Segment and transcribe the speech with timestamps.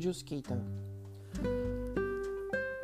[0.00, 0.24] Ucuz.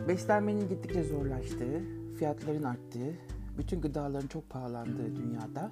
[0.08, 1.82] Beslenmenin gittikçe zorlaştığı,
[2.18, 3.14] fiyatların arttığı,
[3.58, 5.70] bütün gıdaların çok pahalandığı dünyada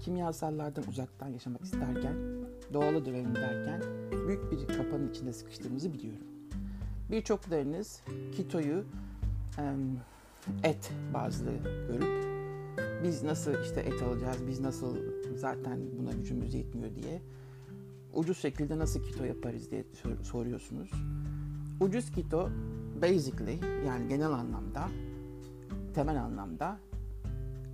[0.00, 2.14] kimyasallardan uzaktan yaşamak isterken,
[2.72, 3.82] doğala dönelim derken
[4.28, 6.26] büyük bir kapanın içinde sıkıştığımızı biliyorum.
[7.10, 8.02] Birçoklarınız
[8.36, 8.84] ketoyu
[10.64, 11.50] et bazlı
[11.88, 12.24] görüp
[13.04, 14.96] biz nasıl işte et alacağız, biz nasıl
[15.36, 17.20] zaten buna gücümüz yetmiyor diye
[18.14, 19.84] ucuz şekilde nasıl keto yaparız diye
[20.22, 20.90] soruyorsunuz.
[21.80, 22.50] Ucuz keto
[23.02, 24.88] basically yani genel anlamda
[25.94, 26.78] temel anlamda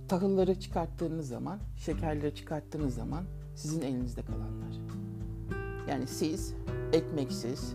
[0.07, 3.23] tahılları çıkarttığınız zaman, şekerleri çıkarttığınız zaman
[3.55, 4.75] sizin elinizde kalanlar.
[5.89, 6.53] Yani siz
[6.93, 7.73] ekmeksiz,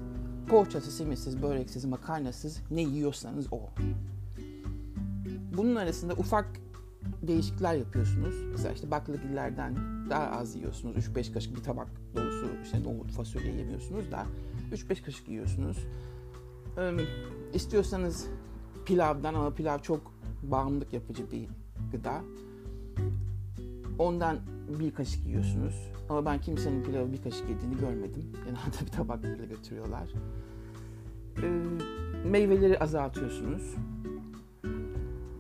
[0.49, 3.61] poğaçası, simitsiz, böreksiz, makarnasız ne yiyorsanız o.
[5.57, 6.60] Bunun arasında ufak
[7.23, 8.35] değişiklikler yapıyorsunuz.
[8.53, 9.77] Mesela işte baklagillerden
[10.11, 10.97] daha az yiyorsunuz.
[10.97, 14.27] 3-5 kaşık bir tabak dolusu işte nohut, fasulye yemiyorsunuz da
[14.73, 15.77] 3-5 kaşık yiyorsunuz.
[16.79, 16.93] Ee,
[17.55, 18.27] istiyorsanız
[18.87, 21.49] pilavdan ama pilav çok bağımlılık yapıcı bir
[21.93, 22.21] gıda.
[23.99, 24.39] Ondan
[24.81, 25.75] bir kaşık yiyorsunuz.
[26.09, 28.33] Ama ben kimsenin pilavı bir kaşık yediğini görmedim.
[28.45, 30.09] Genelde bir tabak bile götürüyorlar.
[31.43, 31.49] Ee,
[32.29, 33.75] meyveleri azaltıyorsunuz.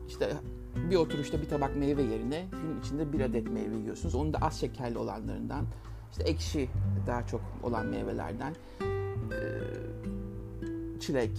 [0.08, 0.36] İşte
[0.90, 4.14] bir oturuşta bir tabak meyve yerine gün içinde bir adet meyve yiyorsunuz.
[4.14, 5.64] Onu da az şekerli olanlarından,
[6.10, 6.68] işte ekşi
[7.06, 8.54] daha çok olan meyvelerden,
[11.00, 11.30] çilek,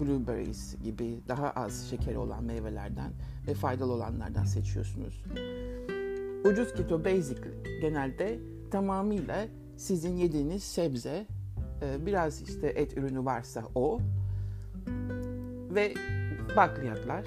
[0.00, 3.12] blueberries gibi daha az şekeri olan meyvelerden
[3.46, 5.24] ve faydalı olanlardan seçiyorsunuz.
[6.44, 7.40] Ucuz keto basic
[7.80, 8.38] genelde
[8.70, 11.26] tamamıyla sizin yediğiniz sebze,
[12.06, 14.00] biraz işte et ürünü varsa o
[15.70, 15.94] ve
[16.56, 17.24] bakliyatlar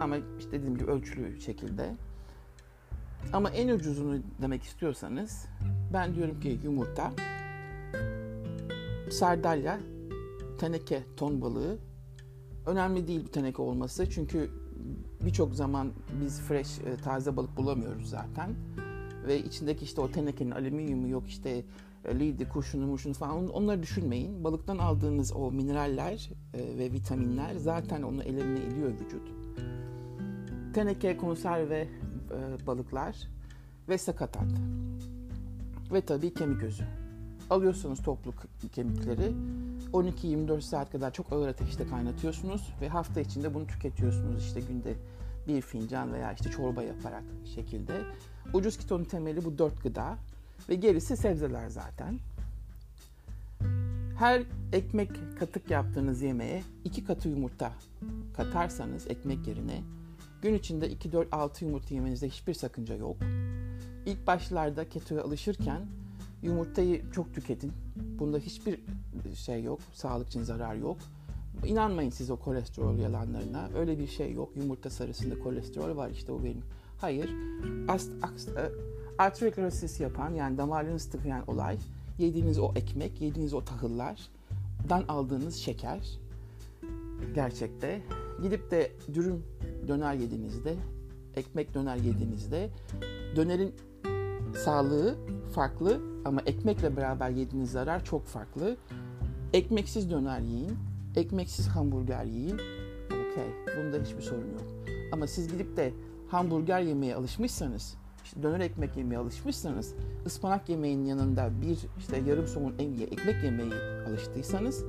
[0.00, 1.94] ama işte dediğim gibi ölçülü şekilde.
[3.32, 5.46] Ama en ucuzunu demek istiyorsanız
[5.92, 7.12] ben diyorum ki yumurta,
[9.10, 9.80] sardalya,
[10.58, 11.78] teneke ton balığı.
[12.66, 14.50] Önemli değil bir teneke olması çünkü
[15.20, 15.92] birçok zaman
[16.22, 18.54] biz fresh, e, taze balık bulamıyoruz zaten.
[19.26, 21.64] Ve içindeki işte o tenekenin alüminyumu yok işte
[22.04, 24.44] e, lidi, kurşunu, murşunu falan onları düşünmeyin.
[24.44, 29.43] Balıktan aldığınız o mineraller e, ve vitaminler zaten onu elimine ediyor vücut
[30.74, 33.16] teneke konserve e, balıklar
[33.88, 34.46] ve sakatat.
[35.92, 36.84] Ve tabii kemik özü.
[37.50, 38.34] Alıyorsunuz toplu
[38.72, 39.32] kemikleri
[39.92, 44.94] 12-24 saat kadar çok ağır ateşte kaynatıyorsunuz ve hafta içinde bunu tüketiyorsunuz işte günde
[45.48, 47.22] bir fincan veya işte çorba yaparak
[47.54, 47.92] şekilde.
[48.52, 50.16] Ucuz ketonun temeli bu dört gıda
[50.68, 52.18] ve gerisi sebzeler zaten.
[54.18, 54.42] Her
[54.72, 57.72] ekmek katık yaptığınız yemeğe iki katı yumurta
[58.36, 59.80] katarsanız ekmek yerine
[60.44, 63.16] Gün içinde 2-4-6 yumurta yemenizde hiçbir sakınca yok.
[64.06, 65.86] İlk başlarda ketoya alışırken
[66.42, 67.72] yumurtayı çok tüketin.
[68.18, 68.80] Bunda hiçbir
[69.34, 70.96] şey yok, sağlık için zarar yok.
[71.66, 73.68] İnanmayın siz o kolesterol yalanlarına.
[73.76, 74.50] Öyle bir şey yok.
[74.56, 76.62] Yumurta sarısında kolesterol var işte o benim.
[77.00, 77.30] Hayır.
[77.88, 78.72] Ast, ast, e,
[79.18, 81.78] arteriosklerosis yapan yani damarlarınızı tıkayan olay
[82.18, 86.18] yediğiniz o ekmek, yediğiniz o tahıllardan aldığınız şeker
[87.34, 88.02] gerçekte
[88.44, 89.42] gidip de dürüm
[89.88, 90.74] döner yediğinizde,
[91.36, 92.70] ekmek döner yediğinizde
[93.36, 93.74] dönerin
[94.64, 95.14] sağlığı
[95.54, 98.76] farklı ama ekmekle beraber yediğiniz zarar çok farklı.
[99.52, 100.76] Ekmeksiz döner yiyin,
[101.16, 102.54] ekmeksiz hamburger yiyin.
[103.06, 104.64] Okey, bunda hiçbir sorun yok.
[105.12, 105.92] Ama siz gidip de
[106.28, 107.94] hamburger yemeye alışmışsanız,
[108.24, 109.94] işte döner ekmek yemeye alışmışsanız,
[110.26, 114.84] ıspanak yemeğinin yanında bir işte yarım somun ekmek yemeye alıştıysanız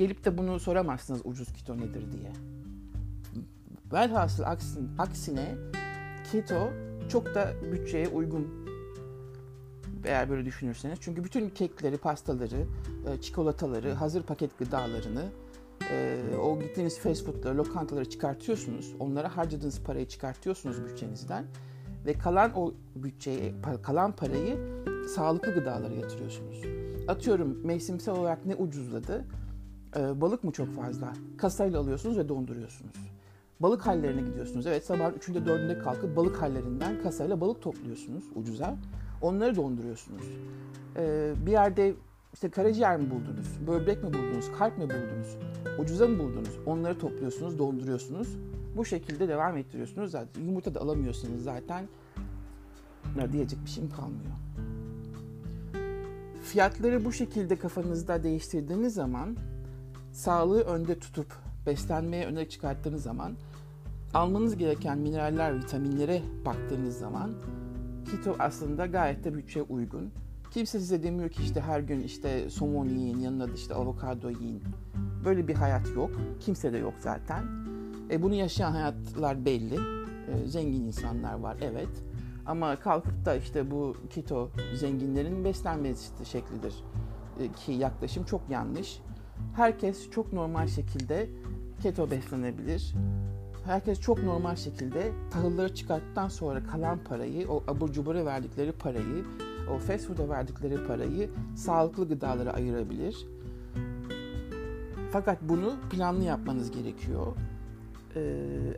[0.00, 2.32] gelip de bunu soramazsınız ucuz keto nedir diye.
[3.92, 4.44] Velhasıl
[4.98, 5.54] aksine
[6.32, 6.70] keto
[7.08, 8.66] çok da bütçeye uygun
[10.04, 10.98] eğer böyle düşünürseniz.
[11.00, 12.66] Çünkü bütün kekleri, pastaları,
[13.08, 15.24] e, çikolataları, hazır paket gıdalarını
[15.90, 18.94] e, o gittiğiniz fast foodları, lokantaları çıkartıyorsunuz.
[18.98, 21.44] Onlara harcadığınız parayı çıkartıyorsunuz bütçenizden.
[22.06, 24.58] Ve kalan o bütçeyi, kalan parayı
[25.14, 26.62] sağlıklı gıdalara yatırıyorsunuz.
[27.08, 29.24] Atıyorum mevsimsel olarak ne ucuzladı?
[29.96, 31.12] Ee, balık mı çok fazla?
[31.36, 32.96] Kasayla alıyorsunuz ve donduruyorsunuz.
[33.60, 34.66] Balık hallerine gidiyorsunuz.
[34.66, 38.76] Evet sabah 3'ünde 4'ünde kalkıp balık hallerinden kasayla balık topluyorsunuz ucuza.
[39.22, 40.24] Onları donduruyorsunuz.
[40.96, 41.94] Ee, bir yerde
[42.32, 45.36] işte karaciğer mi buldunuz, böbrek mi buldunuz, kalp mi buldunuz,
[45.78, 46.58] ucuza mı buldunuz?
[46.66, 48.36] Onları topluyorsunuz, donduruyorsunuz.
[48.76, 50.10] Bu şekilde devam ettiriyorsunuz.
[50.10, 51.88] Zaten yumurta da alamıyorsunuz zaten.
[53.16, 54.32] Ne diyecek bir şeyim kalmıyor.
[56.42, 59.36] Fiyatları bu şekilde kafanızda değiştirdiğiniz zaman
[60.12, 61.36] sağlığı önde tutup
[61.66, 63.36] beslenmeye öne çıkarttığınız zaman
[64.14, 67.30] almanız gereken mineraller, vitaminlere baktığınız zaman
[68.10, 70.12] keto aslında gayet de bütçeye uygun.
[70.50, 74.62] Kimse size demiyor ki işte her gün işte somon yiyin, yanına da işte avokado yiyin.
[75.24, 76.10] Böyle bir hayat yok.
[76.40, 77.44] Kimse de yok zaten.
[78.10, 79.74] E, bunu yaşayan hayatlar belli.
[80.28, 82.04] E, zengin insanlar var evet.
[82.46, 86.74] Ama kalkıp da işte bu keto zenginlerin beslenme şeklidir
[87.40, 89.00] e, ki yaklaşım çok yanlış.
[89.56, 91.28] Herkes çok normal şekilde
[91.82, 92.94] keto beslenebilir.
[93.64, 99.24] Herkes çok normal şekilde tahılları çıkarttıktan sonra kalan parayı, o abur cubura verdikleri parayı,
[99.74, 103.26] o fast food'a verdikleri parayı sağlıklı gıdalara ayırabilir.
[105.12, 107.26] Fakat bunu planlı yapmanız gerekiyor.
[108.16, 108.20] Ee,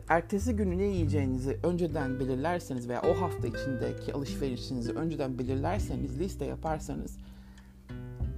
[0.09, 7.17] ertesi günü ne yiyeceğinizi önceden belirlerseniz veya o hafta içindeki alışverişinizi önceden belirlerseniz, liste yaparsanız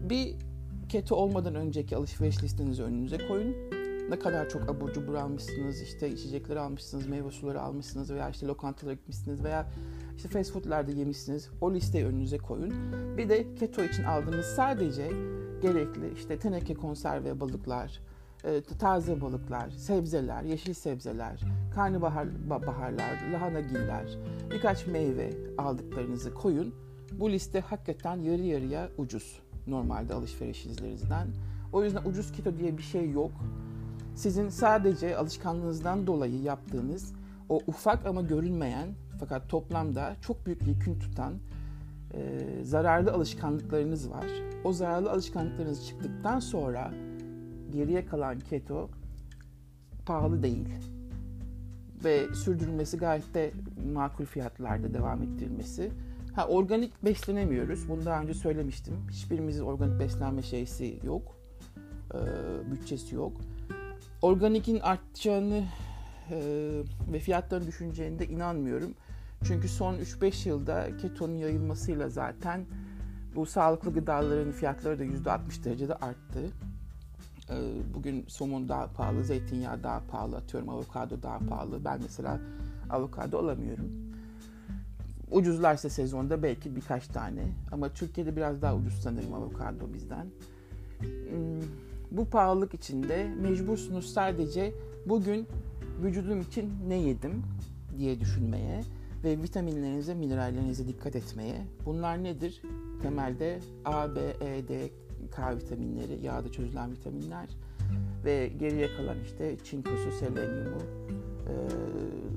[0.09, 0.35] bir
[0.95, 3.55] keto olmadan önceki alışveriş listenizi önünüze koyun.
[4.09, 8.93] Ne kadar çok abur cubur almışsınız, işte içecekleri almışsınız, meyve suları almışsınız veya işte lokantalara
[8.93, 9.67] gitmişsiniz veya
[10.17, 11.49] işte fast foodlarda yemişsiniz.
[11.61, 12.73] O listeyi önünüze koyun.
[13.17, 15.09] Bir de keto için aldığınız sadece
[15.61, 17.99] gerekli işte teneke konserve balıklar,
[18.43, 21.41] e, taze balıklar, sebzeler, yeşil sebzeler,
[21.75, 24.17] karnabahar baharlar, lahanagiller,
[24.51, 26.73] birkaç meyve aldıklarınızı koyun.
[27.11, 31.27] Bu liste hakikaten yarı yarıya ucuz normalde alışveriş izlerinizden.
[31.73, 33.31] O yüzden ucuz keto diye bir şey yok.
[34.15, 37.13] Sizin sadece alışkanlığınızdan dolayı yaptığınız
[37.49, 38.89] o ufak ama görünmeyen
[39.19, 41.33] fakat toplamda çok büyük yükün tutan
[42.13, 44.25] e, zararlı alışkanlıklarınız var.
[44.63, 46.93] O zararlı alışkanlıklarınız çıktıktan sonra
[47.71, 48.89] geriye kalan keto
[50.05, 50.69] pahalı değil.
[52.03, 53.51] Ve sürdürülmesi gayet de
[53.93, 55.91] makul fiyatlarda devam ettirilmesi.
[56.35, 57.89] Ha organik beslenemiyoruz.
[57.89, 58.93] Bunu daha önce söylemiştim.
[59.11, 61.35] Hiçbirimizin organik beslenme şeysi yok.
[62.13, 62.17] Ee,
[62.71, 63.33] bütçesi yok.
[64.21, 65.63] Organikin artacağını
[66.31, 66.37] e,
[67.13, 68.93] ve fiyatların düşüneceğine de inanmıyorum.
[69.43, 72.65] Çünkü son 3-5 yılda ketonun yayılmasıyla zaten
[73.35, 76.49] bu sağlıklı gıdaların fiyatları da %60 derecede arttı.
[77.49, 77.55] Ee,
[77.93, 81.85] bugün somon daha pahalı, zeytinyağı daha pahalı, atıyorum avokado daha pahalı.
[81.85, 82.39] Ben mesela
[82.89, 84.04] avokado alamıyorum.
[85.31, 87.41] Ucuzlarsa sezonda belki birkaç tane.
[87.71, 90.27] Ama Türkiye'de biraz daha ucuz sanırım avokado bizden.
[90.99, 91.61] Hmm,
[92.11, 94.73] bu pahalılık içinde mecbursunuz sadece
[95.05, 95.47] bugün
[96.03, 97.43] vücudum için ne yedim
[97.97, 98.81] diye düşünmeye
[99.23, 101.55] ve vitaminlerinize, minerallerinize dikkat etmeye.
[101.85, 102.61] Bunlar nedir?
[103.01, 104.89] Temelde A, B, E, D,
[105.31, 107.49] K vitaminleri, yağda çözülen vitaminler
[108.25, 110.81] ve geriye kalan işte çinkosu, selenyumu,
[111.47, 111.53] e,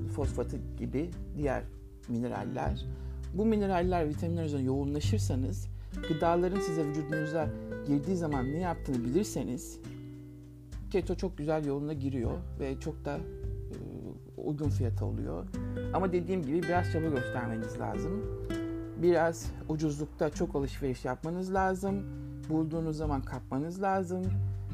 [0.09, 1.63] fosfatı gibi diğer
[2.09, 2.85] mineraller.
[3.33, 5.67] Bu mineraller, vitaminler üzerine yoğunlaşırsanız
[6.09, 7.49] gıdaların size vücudunuza
[7.87, 9.79] girdiği zaman ne yaptığını bilirseniz
[10.91, 13.77] keto çok güzel yoluna giriyor ve çok da e,
[14.37, 15.45] uygun fiyata oluyor.
[15.93, 18.25] Ama dediğim gibi biraz çaba göstermeniz lazım.
[19.01, 22.03] Biraz ucuzlukta çok alışveriş yapmanız lazım.
[22.49, 24.23] Bulduğunuz zaman kapmanız lazım.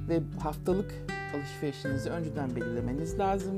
[0.10, 0.92] Ve haftalık
[1.36, 3.56] alışverişinizi önceden belirlemeniz lazım.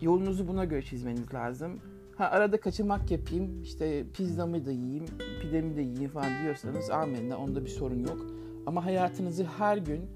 [0.00, 1.80] Yolunuzu buna göre çizmeniz lazım.
[2.16, 5.06] Ha arada kaçamak yapayım, işte pizzamı da yiyeyim,
[5.40, 8.26] pidemi de yiyeyim falan diyorsanız amenna onda bir sorun yok.
[8.66, 10.10] Ama hayatınızı her gün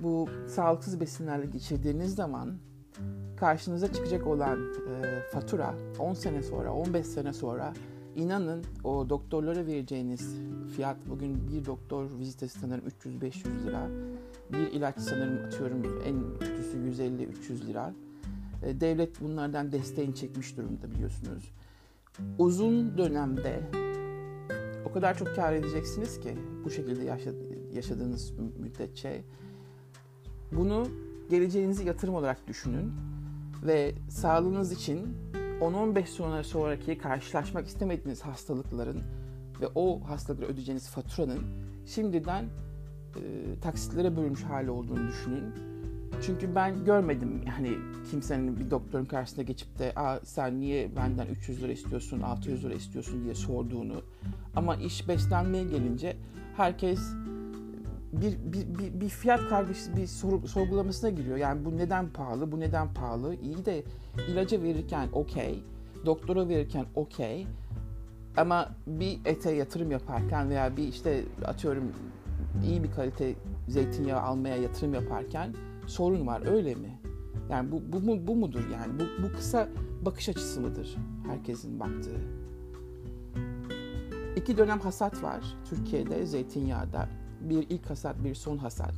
[0.00, 2.50] bu sağlıksız besinlerle geçirdiğiniz zaman
[3.36, 7.72] karşınıza çıkacak olan e, fatura 10 sene sonra, 15 sene sonra
[8.16, 10.36] inanın o doktorlara vereceğiniz
[10.76, 13.88] fiyat bugün bir doktor vizitesi sanırım 300-500 lira.
[14.52, 17.94] Bir ilaç sanırım atıyorum en kötüsü 150-300 lira.
[18.62, 21.52] E, devlet bunlardan desteğini çekmiş durumda biliyorsunuz.
[22.38, 23.60] Uzun dönemde
[24.84, 27.04] o kadar çok kar edeceksiniz ki bu şekilde
[27.74, 29.22] yaşadığınız müddetçe
[30.52, 30.86] bunu
[31.30, 32.92] geleceğinizi yatırım olarak düşünün
[33.66, 35.16] ve sağlığınız için
[35.60, 39.02] 10-15 sonra sonraki karşılaşmak istemediğiniz hastalıkların
[39.60, 41.40] ve o hastalıkları ödeyeceğiniz faturanın
[41.86, 45.44] şimdiden e, taksitlere bölünmüş hali olduğunu düşünün.
[46.22, 47.78] Çünkü ben görmedim yani
[48.10, 52.74] kimsenin bir doktorun karşısına geçip de Aa, sen niye benden 300 lira istiyorsun, 600 lira
[52.74, 54.02] istiyorsun diye sorduğunu.
[54.56, 56.16] Ama iş beslenmeye gelince
[56.56, 57.00] herkes
[58.12, 61.36] bir, bir, bir, bir fiyat kargaşası, bir sor, sorgulamasına giriyor.
[61.36, 63.34] Yani bu neden pahalı, bu neden pahalı?
[63.34, 63.82] İyi de
[64.28, 65.62] ilacı verirken okey,
[66.06, 67.46] doktora verirken okey.
[68.36, 71.92] Ama bir ete yatırım yaparken veya bir işte atıyorum
[72.64, 73.34] iyi bir kalite
[73.68, 75.54] zeytinyağı almaya yatırım yaparken
[75.90, 76.98] sorun var öyle mi?
[77.50, 78.92] Yani bu, bu, bu, bu mudur yani?
[79.00, 79.68] Bu, bu kısa
[80.04, 82.20] bakış açısı mıdır herkesin baktığı?
[84.36, 87.08] İki dönem hasat var Türkiye'de zeytinyağda
[87.40, 88.94] bir ilk hasat, bir son hasat.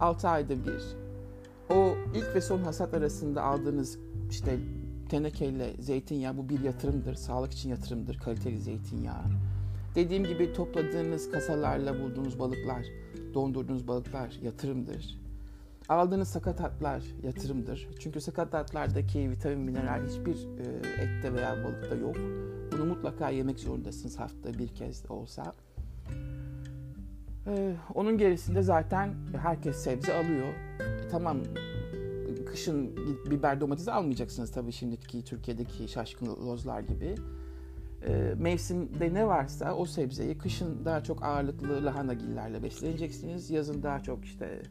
[0.00, 0.82] 6 ayda bir.
[1.70, 3.98] O ilk ve son hasat arasında aldığınız
[4.30, 4.58] işte
[5.08, 7.14] tenekeyle zeytinyağı bu bir yatırımdır.
[7.14, 9.24] Sağlık için yatırımdır kaliteli zeytinyağı.
[9.94, 12.86] Dediğim gibi topladığınız kasalarla bulduğunuz balıklar,
[13.34, 15.19] dondurduğunuz balıklar yatırımdır.
[15.90, 17.88] Aldığınız sakatatlar yatırımdır.
[18.00, 22.16] Çünkü sakatatlardaki vitamin, mineral hiçbir e, ette veya balıkta yok.
[22.72, 25.54] Bunu mutlaka yemek zorundasınız haftada bir kez de olsa.
[27.46, 30.48] Ee, onun gerisinde zaten herkes sebze alıyor.
[30.48, 31.38] E, tamam
[32.46, 32.96] kışın
[33.30, 37.14] biber domates almayacaksınız tabii şimdiki Türkiye'deki şaşkın lozlar gibi.
[38.06, 43.50] E, mevsimde ne varsa o sebzeyi kışın daha çok ağırlıklı lahanagillerle besleneceksiniz.
[43.50, 44.62] Yazın daha çok işte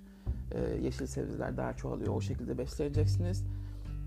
[0.52, 2.16] e, yeşil sebzeler daha çoğalıyor.
[2.16, 3.44] O şekilde besleneceksiniz.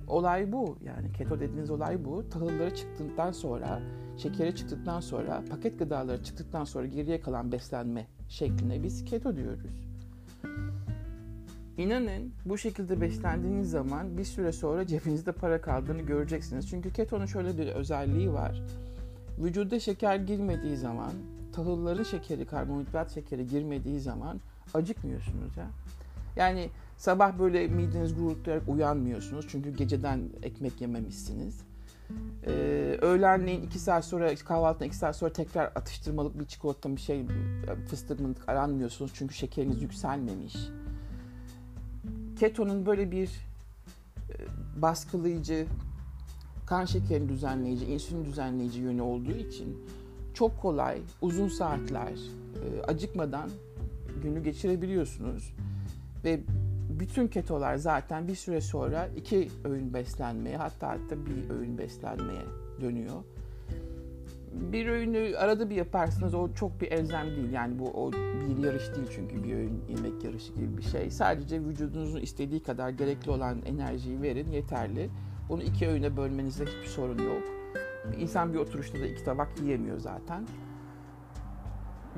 [0.06, 0.76] Olay bu.
[0.84, 2.28] Yani keto dediğiniz olay bu.
[2.28, 3.82] Tahılları çıktıktan sonra,
[4.16, 9.92] şekeri çıktıktan sonra, paket gıdaları çıktıktan sonra geriye kalan beslenme şekline biz keto diyoruz.
[11.78, 16.68] İnanın bu şekilde beslendiğiniz zaman bir süre sonra cebinizde para kaldığını göreceksiniz.
[16.68, 18.62] Çünkü ketonun şöyle bir özelliği var.
[19.38, 21.12] Vücuda şeker girmediği zaman,
[21.52, 24.40] tahılların şekeri, karbonhidrat şekeri girmediği zaman
[24.75, 25.66] acıkmıyorsunuz ya.
[26.37, 29.47] Yani sabah böyle mideniz gurultayarak uyanmıyorsunuz.
[29.49, 31.61] Çünkü geceden ekmek yememişsiniz.
[32.47, 32.51] Ee,
[33.03, 37.27] öğlenleyin 2 saat sonra kahvaltıdan 2 saat sonra tekrar atıştırmalık bir çikolata bir şey
[37.89, 39.11] fıstık mıntık aranmıyorsunuz.
[39.15, 40.57] Çünkü şekeriniz yükselmemiş.
[42.39, 43.27] Ketonun böyle bir
[44.31, 44.35] e,
[44.83, 45.67] baskılayıcı,
[46.67, 49.79] kan şekerini düzenleyici, insülin düzenleyici yönü olduğu için
[50.35, 53.51] çok kolay, uzun saatler e, acıkmadan
[54.23, 55.55] günü geçirebiliyorsunuz.
[56.25, 56.41] Ve
[57.00, 62.43] bütün ketolar zaten bir süre sonra iki öğün beslenmeye hatta hatta bir öğün beslenmeye
[62.81, 63.23] dönüyor.
[64.52, 67.52] Bir öğünü arada bir yaparsınız o çok bir elzem değil.
[67.52, 71.11] Yani bu o bir yarış değil çünkü bir öğün yemek yarışı gibi bir şey.
[71.11, 75.11] Sadece vücudunuzun istediği kadar gerekli olan enerjiyi verin yeterli.
[75.49, 77.43] Bunu iki öğüne bölmenizde hiçbir sorun yok.
[78.19, 80.47] İnsan bir oturuşta da iki tabak yiyemiyor zaten.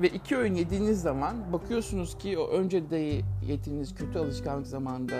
[0.01, 5.15] Ve iki öğün yediğiniz zaman bakıyorsunuz ki o önce de yediğiniz kötü alışkanlık zamanında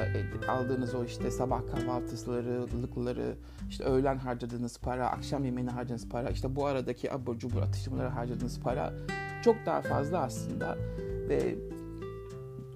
[0.48, 3.36] aldığınız o işte sabah kahvaltıları,
[3.70, 8.60] işte öğlen harcadığınız para, akşam yemeğine harcadığınız para, işte bu aradaki abur cubur atıştırmalara harcadığınız
[8.60, 8.94] para
[9.44, 10.78] çok daha fazla aslında.
[11.30, 11.56] Ve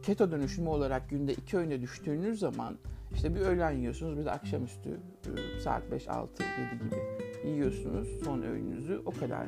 [0.04, 2.78] keto dönüşümü olarak günde iki öğüne düştüğünüz zaman
[3.14, 4.90] işte bir öğlen yiyorsunuz bir de akşamüstü
[5.28, 9.48] ıı, saat 5, 6, 7 gibi yiyorsunuz son öğününüzü o kadar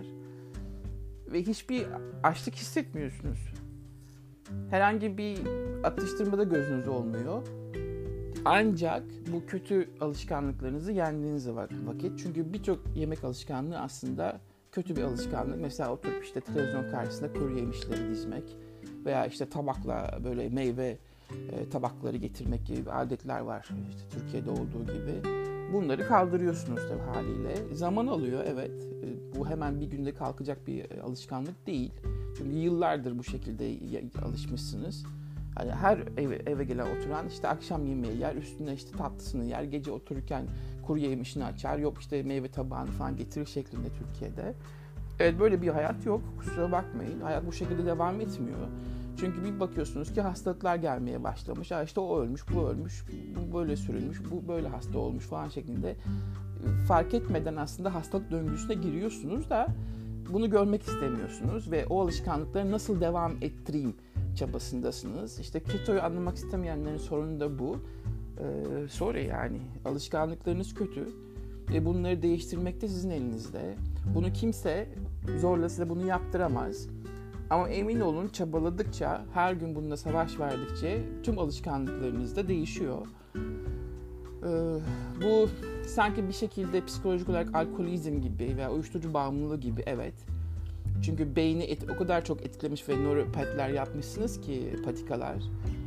[1.34, 1.88] ve hiçbir
[2.24, 3.40] açlık hissetmiyorsunuz.
[4.70, 5.40] Herhangi bir
[5.84, 7.48] atıştırmada gözünüz olmuyor.
[8.46, 12.20] Ancak bu kötü alışkanlıklarınızı yendiğiniz vakit.
[12.24, 14.40] Çünkü birçok yemek alışkanlığı aslında
[14.72, 15.62] kötü bir alışkanlık.
[15.62, 18.44] Mesela oturup işte televizyon karşısında kuru yemişleri dizmek
[19.06, 20.98] veya işte tabakla böyle meyve
[21.52, 23.70] e, tabakları getirmek gibi adetler var.
[23.90, 25.42] İşte Türkiye'de olduğu gibi.
[25.74, 27.76] Bunları kaldırıyorsunuz tabii haliyle.
[27.76, 28.72] Zaman alıyor evet.
[29.04, 31.92] E, bu hemen bir günde kalkacak bir e, alışkanlık değil.
[32.38, 35.04] Çünkü yıllardır bu şekilde alışmışsınız.
[35.56, 39.92] Hani her eve, eve gelen oturan işte akşam yemeği yer, üstüne işte tatlısını yer, gece
[39.92, 40.46] otururken
[40.88, 44.54] kuru yemişini açar, yok işte meyve tabağını falan getirir şeklinde Türkiye'de.
[45.20, 46.22] Evet böyle bir hayat yok.
[46.40, 47.22] Kusura bakmayın.
[47.22, 48.60] Hayat bu şekilde devam etmiyor.
[49.18, 51.72] Çünkü bir bakıyorsunuz ki hastalıklar gelmeye başlamış.
[51.72, 55.96] Ha işte o ölmüş, bu ölmüş, bu böyle sürülmüş, bu böyle hasta olmuş falan şeklinde
[56.88, 59.68] fark etmeden aslında hastalık döngüsüne giriyorsunuz da
[60.34, 63.96] bunu görmek istemiyorsunuz ve o alışkanlıkları nasıl devam ettireyim
[64.36, 65.40] çabasındasınız.
[65.40, 67.78] İşte ketoyu anlamak istemeyenlerin sorunu da bu.
[68.40, 71.08] Ee, sorry yani alışkanlıklarınız kötü
[71.74, 73.76] ve bunları değiştirmek de sizin elinizde.
[74.16, 74.90] Bunu kimse
[75.40, 76.88] zorla size bunu yaptıramaz.
[77.52, 83.08] Ama emin olun çabaladıkça, her gün bununla savaş verdikçe tüm alışkanlıklarınız da değişiyor.
[83.36, 84.50] Ee,
[85.24, 85.50] bu
[85.88, 90.14] sanki bir şekilde psikolojik olarak alkolizm gibi veya uyuşturucu bağımlılığı gibi evet.
[91.02, 95.44] Çünkü beyni et, o kadar çok etkilemiş ve nöropatler yapmışsınız ki patikalar.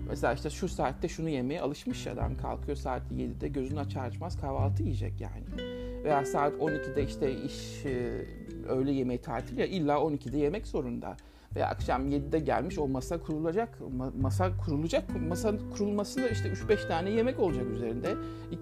[0.08, 4.82] Mesela işte şu saatte şunu yemeye alışmış adam kalkıyor saat 7'de gözünü açar açmaz kahvaltı
[4.82, 5.64] yiyecek yani.
[6.04, 8.26] Veya saat 12'de işte iş e,
[8.68, 11.16] öğle yemeği tatil ya illa 12'de yemek zorunda
[11.56, 13.78] veya akşam 7'de gelmiş o masa kurulacak.
[14.20, 15.04] Masa kurulacak.
[15.28, 18.14] Masa kurulmasında işte 3-5 tane yemek olacak üzerinde.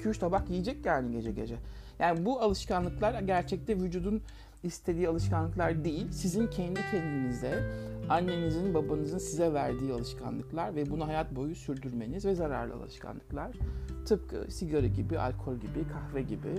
[0.05, 1.57] 2-3 tabak yiyecek yani gece gece.
[1.99, 4.23] Yani bu alışkanlıklar gerçekte vücudun
[4.63, 6.11] istediği alışkanlıklar değil.
[6.11, 7.63] Sizin kendi kendinize,
[8.09, 13.51] annenizin, babanızın size verdiği alışkanlıklar ve bunu hayat boyu sürdürmeniz ve zararlı alışkanlıklar.
[14.07, 16.55] Tıpkı sigara gibi, alkol gibi, kahve gibi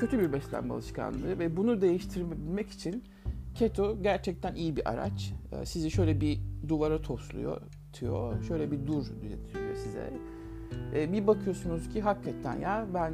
[0.00, 3.04] kötü bir beslenme alışkanlığı ve bunu değiştirmek için
[3.58, 5.32] Keto gerçekten iyi bir araç.
[5.52, 7.60] Ee, sizi şöyle bir duvara tosluyor,
[8.00, 8.42] diyor.
[8.42, 10.12] Şöyle bir dur diyor size.
[10.94, 13.12] Ee, bir bakıyorsunuz ki hakikaten ya ben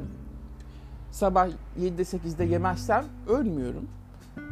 [1.11, 1.49] sabah
[1.79, 3.89] 7'de 8'de yemezsem ölmüyorum.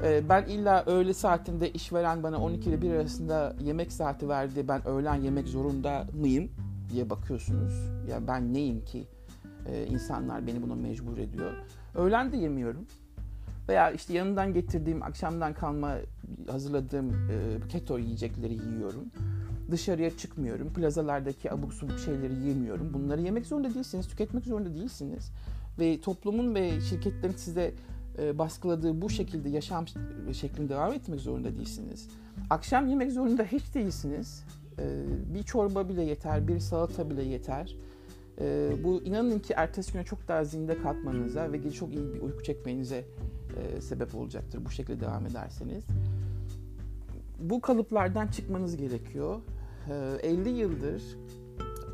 [0.03, 4.67] Ee, ben illa öğle saatinde işveren bana 12 ile 1 arasında yemek saati verdi.
[4.67, 6.51] Ben öğlen yemek zorunda mıyım
[6.89, 7.73] diye bakıyorsunuz.
[8.09, 9.07] Ya ben neyim ki?
[9.89, 11.51] İnsanlar beni buna mecbur ediyor.
[11.95, 12.88] Öğlen de yemiyorum.
[13.70, 15.98] Veya işte yanından getirdiğim akşamdan kalma
[16.51, 19.05] hazırladığım e, keto yiyecekleri yiyorum.
[19.72, 20.74] Dışarıya çıkmıyorum.
[20.74, 22.93] Plazalardaki abuk subuk şeyleri yemiyorum.
[22.93, 25.32] Bunları yemek zorunda değilsiniz, tüketmek zorunda değilsiniz.
[25.79, 27.74] Ve toplumun ve şirketlerin size
[28.20, 29.86] e, baskıladığı bu şekilde yaşam
[30.34, 32.10] şeklinde devam etmek zorunda değilsiniz.
[32.50, 34.43] Akşam yemek zorunda hiç değilsiniz.
[34.79, 35.03] E,
[35.34, 37.75] bir çorba bile yeter, bir salata bile yeter.
[38.41, 42.43] E, bu inanın ki ertesi güne çok daha zinde kalkmanıza ve çok iyi bir uyku
[42.43, 43.05] çekmenize
[43.81, 45.83] sebep olacaktır bu şekilde devam ederseniz.
[47.39, 49.39] Bu kalıplardan çıkmanız gerekiyor.
[50.24, 51.01] 50 yıldır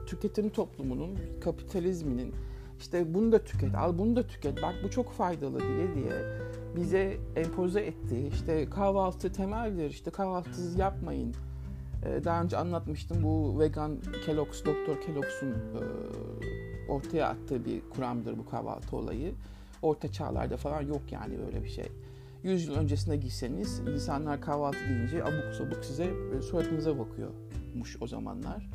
[0.08, 2.34] tüketim toplumunun, kapitalizminin
[2.80, 6.40] işte bunu da tüket, al bunu da tüket, bak bu çok faydalı diye diye
[6.76, 8.30] bize empoze etti.
[8.34, 11.34] İşte kahvaltı temeldir, işte kahvaltısız yapmayın.
[12.06, 15.82] Ee, daha önce anlatmıştım bu vegan Kellogg's, Doktor Kellogg's'un e,
[16.92, 19.34] ortaya attığı bir kuramdır bu kahvaltı olayı.
[19.82, 21.86] Orta çağlarda falan yok yani böyle bir şey.
[22.44, 26.04] 100 yıl öncesine gitseniz insanlar kahvaltı deyince abuk sabuk size
[26.38, 28.70] e, suratınıza bakıyormuş o zamanlar.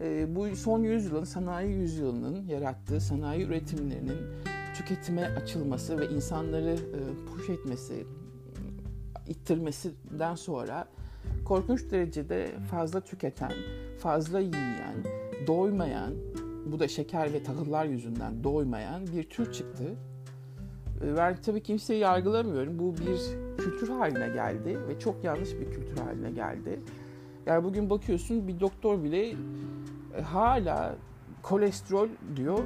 [0.00, 4.18] E, bu son yüzyılın, sanayi yüzyılının yarattığı sanayi üretimlerinin
[4.76, 8.06] tüketime açılması ve insanları e, push etmesi,
[9.28, 10.88] ittirmesinden sonra
[11.44, 13.52] korkunç derecede fazla tüketen,
[13.98, 14.96] fazla yiyen,
[15.46, 16.14] doymayan,
[16.66, 19.84] bu da şeker ve tahıllar yüzünden doymayan bir tür çıktı.
[21.06, 22.78] E, ben tabii kimseyi yargılamıyorum.
[22.78, 23.20] Bu bir
[23.58, 26.80] kültür haline geldi ve çok yanlış bir kültür haline geldi.
[27.46, 29.30] Yani bugün bakıyorsun bir doktor bile
[30.16, 30.96] e, hala
[31.42, 32.58] kolesterol diyor,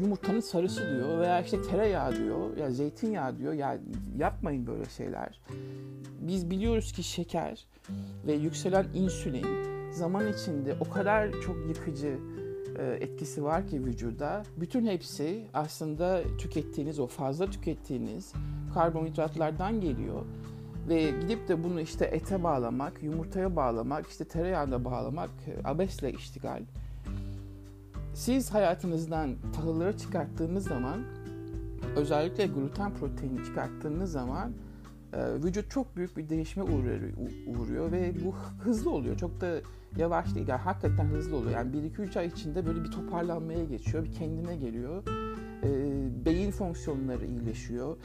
[0.00, 3.52] yumurtanın sarısı diyor veya işte tereyağı diyor, ya zeytinyağı diyor.
[3.52, 3.78] Ya
[4.18, 5.40] yapmayın böyle şeyler.
[6.20, 7.66] Biz biliyoruz ki şeker
[8.26, 9.46] ve yükselen insülin
[9.92, 12.18] zaman içinde o kadar çok yıkıcı
[12.82, 14.42] etkisi var ki vücuda.
[14.56, 18.32] Bütün hepsi aslında tükettiğiniz, o fazla tükettiğiniz
[18.74, 20.22] karbonhidratlardan geliyor.
[20.88, 26.62] Ve gidip de bunu işte ete bağlamak, yumurtaya bağlamak, işte tereyağına bağlamak e, abesle iştigal.
[28.14, 31.00] Siz hayatınızdan tahılları çıkarttığınız zaman,
[31.96, 34.52] özellikle gluten proteini çıkarttığınız zaman
[35.12, 36.64] e, vücut çok büyük bir değişime
[37.46, 39.16] uğruyor ve bu hızlı oluyor.
[39.16, 39.60] Çok da
[39.96, 40.48] yavaş değil.
[40.48, 41.52] Yani hakikaten hızlı oluyor.
[41.52, 45.02] Yani 1-2-3 ay içinde böyle bir toparlanmaya geçiyor, bir kendine geliyor.
[45.62, 45.68] E,
[46.24, 47.96] beyin fonksiyonları iyileşiyor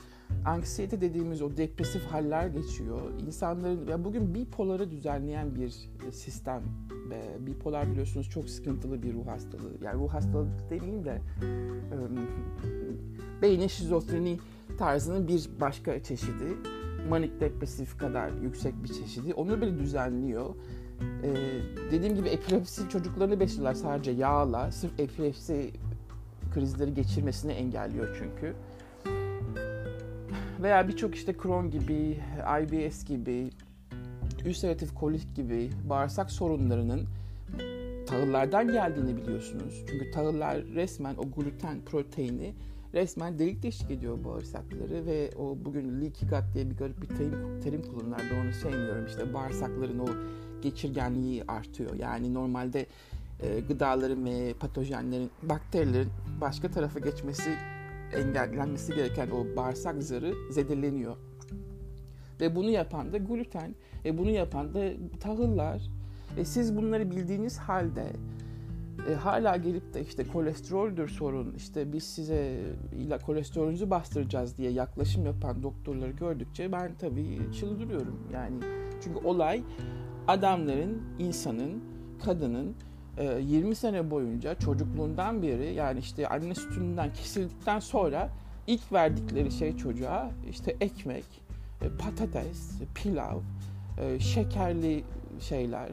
[0.45, 3.01] anksiyete dediğimiz o depresif haller geçiyor.
[3.27, 6.63] İnsanların ya bugün bipoları düzenleyen bir sistem.
[7.11, 9.73] E, bipolar biliyorsunuz çok sıkıntılı bir ruh hastalığı.
[9.83, 14.39] Yani ruh hastalığı demeyeyim de e, beynin şizofreni
[14.77, 16.57] tarzının bir başka çeşidi.
[17.09, 19.33] Manik depresif kadar yüksek bir çeşidi.
[19.33, 20.45] Onu bile düzenliyor.
[21.23, 21.35] Ee,
[21.91, 24.71] dediğim gibi epilepsi çocuklarını besliyorlar sadece yağla.
[24.71, 25.71] Sırf epilepsi
[26.53, 28.55] krizleri geçirmesini engelliyor çünkü
[30.61, 32.19] veya birçok işte Crohn gibi,
[32.61, 33.49] IBS gibi,
[34.45, 37.01] ülseratif kolit gibi bağırsak sorunlarının
[38.07, 39.83] tahıllardan geldiğini biliyorsunuz.
[39.87, 42.53] Çünkü tahıllar resmen o gluten proteini
[42.93, 47.61] resmen delik deşik ediyor bağırsakları ve o bugün leaky gut diye bir garip bir terim,
[47.63, 49.05] terim kullanırlar da onu sevmiyorum.
[49.05, 50.07] İşte bağırsakların o
[50.61, 51.95] geçirgenliği artıyor.
[51.95, 52.85] Yani normalde
[53.39, 56.09] e, gıdaların ve patojenlerin, bakterilerin
[56.41, 57.49] başka tarafa geçmesi
[58.13, 61.17] engellenmesi gereken o bağırsak zarı zedeleniyor.
[62.41, 65.81] Ve bunu yapan da gluten, e bunu yapan da tahıllar.
[66.37, 68.11] E siz bunları bildiğiniz halde
[69.09, 72.61] e, hala gelip de işte kolesteroldür sorun, işte biz size
[72.95, 78.19] illa kolesterolünüzü bastıracağız diye yaklaşım yapan doktorları gördükçe ben tabii çıldırıyorum.
[78.33, 78.55] Yani
[79.03, 79.63] çünkü olay
[80.27, 81.83] adamların, insanın,
[82.25, 82.75] kadının
[83.41, 88.29] 20 ee, sene boyunca çocukluğundan beri yani işte anne sütünden kesildikten sonra
[88.67, 91.25] ilk verdikleri şey çocuğa işte ekmek,
[91.81, 93.39] e, patates, pilav,
[94.01, 95.03] e, şekerli
[95.39, 95.89] şeyler,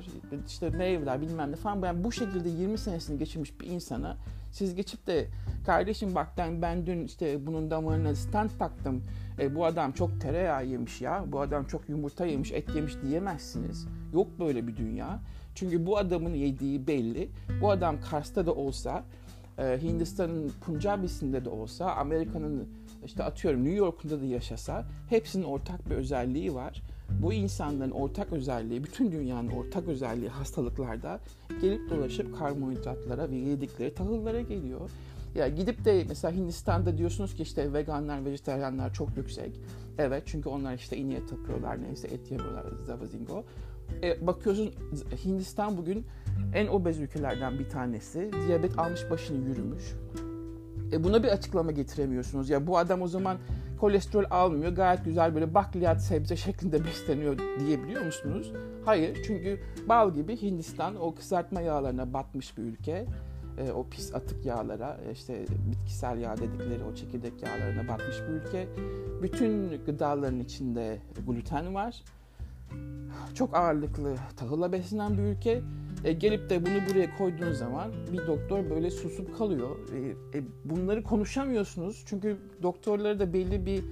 [0.48, 1.82] işte meyveler bilmem ne falan.
[1.82, 4.16] Yani bu şekilde 20 senesini geçirmiş bir insana
[4.52, 5.26] siz geçip de
[5.66, 9.02] kardeşim bak ben, dün işte bunun damarına stand taktım.
[9.38, 11.24] E, bu adam çok tereyağı yemiş ya.
[11.26, 13.86] Bu adam çok yumurta yemiş, et yemiş diyemezsiniz.
[14.14, 15.20] Yok böyle bir dünya.
[15.54, 17.30] Çünkü bu adamın yediği belli.
[17.60, 19.04] Bu adam Kars'ta da olsa,
[19.58, 22.68] e, Hindistan'ın Punjabi'sinde de olsa, Amerika'nın
[23.04, 26.82] işte atıyorum New York'unda da yaşasa hepsinin ortak bir özelliği var.
[27.22, 31.20] Bu insanların ortak özelliği, bütün dünyanın ortak özelliği hastalıklarda
[31.60, 34.90] gelip dolaşıp karbonhidratlara ve yedikleri tahıllara geliyor.
[35.34, 39.60] Ya gidip de mesela Hindistan'da diyorsunuz ki işte veganlar, vejetaryenler çok yüksek.
[39.98, 43.44] Evet çünkü onlar işte ineğe tapıyorlar neyse et yemiyorlar zavazingo.
[44.02, 44.70] E, bakıyorsun
[45.24, 46.06] Hindistan bugün
[46.54, 48.30] en obez ülkelerden bir tanesi.
[48.48, 49.94] Diyabet almış başını yürümüş.
[50.92, 52.50] E buna bir açıklama getiremiyorsunuz.
[52.50, 53.38] Ya bu adam o zaman
[53.82, 54.72] kolesterol almıyor.
[54.72, 58.52] Gayet güzel böyle bakliyat sebze şeklinde besleniyor diyebiliyor musunuz?
[58.84, 59.18] Hayır.
[59.26, 63.06] Çünkü bal gibi Hindistan o kızartma yağlarına batmış bir ülke.
[63.58, 68.68] E, o pis atık yağlara, işte bitkisel yağ dedikleri o çekirdek yağlarına batmış bir ülke.
[69.22, 72.02] Bütün gıdaların içinde gluten var.
[73.34, 75.62] Çok ağırlıklı tahılla beslenen bir ülke
[76.04, 79.76] e, gelip de bunu buraya koyduğun zaman bir doktor böyle susup kalıyor.
[79.94, 83.84] E, e, bunları konuşamıyorsunuz çünkü doktorlara da belli bir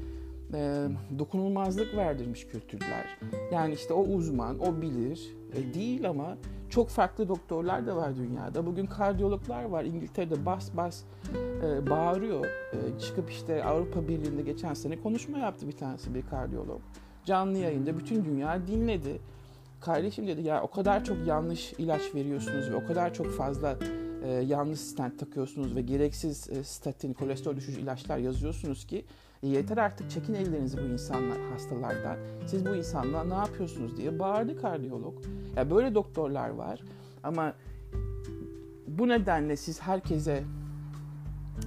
[0.54, 3.18] e, dokunulmazlık verdirmiş kültürler.
[3.52, 5.34] Yani işte o uzman, o bilir.
[5.52, 6.36] E, değil ama
[6.70, 8.66] çok farklı doktorlar da var dünyada.
[8.66, 9.84] Bugün kardiyologlar var.
[9.84, 11.02] İngiltere'de bas bas
[11.62, 12.46] e, bağırıyor.
[12.46, 16.80] E, çıkıp işte Avrupa Birliği'nde geçen sene konuşma yaptı bir tanesi bir kardiyolog.
[17.24, 19.20] Canlı yayında bütün dünya dinledi
[19.80, 23.78] kardeşim dedi ya o kadar çok yanlış ilaç veriyorsunuz ve o kadar çok fazla
[24.24, 29.04] e, yanlış stent takıyorsunuz ve gereksiz e, statin, kolesterol düşürücü ilaçlar yazıyorsunuz ki
[29.42, 32.16] e, yeter artık çekin ellerinizi bu insanlar hastalardan.
[32.46, 35.14] Siz bu insanlar ne yapıyorsunuz diye bağırdı kardiyolog.
[35.56, 36.82] Ya böyle doktorlar var
[37.22, 37.54] ama
[38.86, 40.44] bu nedenle siz herkese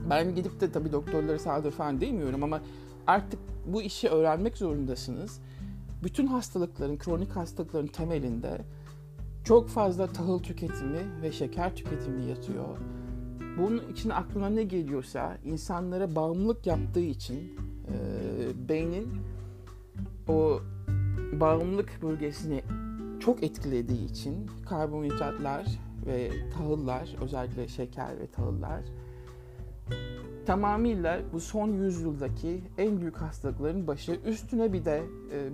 [0.09, 2.61] ben gidip de tabii doktorları sağdır falan demiyorum ama
[3.07, 5.39] artık bu işi öğrenmek zorundasınız
[6.03, 8.61] bütün hastalıkların, kronik hastalıkların temelinde
[9.43, 12.77] çok fazla tahıl tüketimi ve şeker tüketimi yatıyor.
[13.57, 17.55] Bunun için aklına ne geliyorsa insanlara bağımlılık yaptığı için
[17.87, 19.09] e, beynin
[20.27, 20.59] o
[21.39, 22.63] bağımlılık bölgesini
[23.19, 25.65] çok etkilediği için karbonhidratlar
[26.05, 28.81] ve tahıllar özellikle şeker ve tahıllar
[30.45, 34.19] tamamıyla bu son yüzyıldaki en büyük hastalıkların başı.
[34.25, 35.03] Üstüne bir de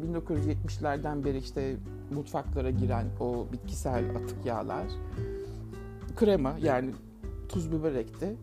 [0.05, 1.75] 1970'lerden e, beri işte
[2.11, 4.87] mutfaklara giren o bitkisel atık yağlar,
[6.15, 6.91] krema yani
[7.49, 8.35] tuz biber ekti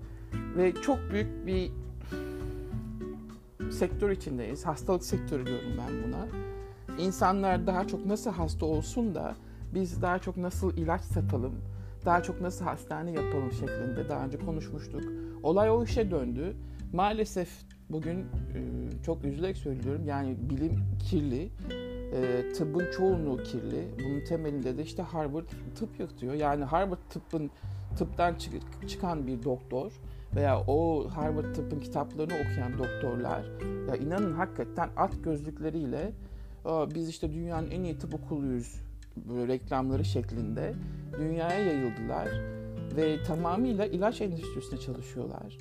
[0.57, 1.73] ve çok büyük bir
[3.71, 4.67] sektör içindeyiz.
[4.67, 6.47] Hastalık sektörü diyorum ben buna.
[6.99, 9.35] İnsanlar daha çok nasıl hasta olsun da
[9.75, 11.55] biz daha çok nasıl ilaç satalım,
[12.05, 15.03] daha çok nasıl hastane yapalım şeklinde daha önce konuşmuştuk.
[15.47, 16.57] Olay o işe döndü.
[16.93, 17.49] Maalesef
[17.91, 18.25] bugün e,
[19.05, 21.51] çok üzülerek söylüyorum yani bilim kirli.
[22.13, 23.89] E, tıbbın çoğunluğu kirli.
[24.05, 26.35] Bunun temelinde de işte Harvard tıp yatıyor.
[26.35, 27.51] Yani Harvard tıbbın
[27.99, 28.37] tıptan
[28.89, 29.93] çıkan bir doktor
[30.37, 33.45] veya o Harvard tıbbın kitaplarını okuyan doktorlar
[33.89, 36.13] ya inanın hakikaten at gözlükleriyle
[36.95, 38.75] biz işte dünyanın en iyi tıp okuluyuz
[39.17, 40.75] böyle reklamları şeklinde
[41.19, 42.29] dünyaya yayıldılar
[42.97, 45.59] ve tamamıyla ilaç endüstrisinde çalışıyorlar.